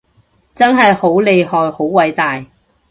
[0.55, 2.43] 真係好厲害好偉大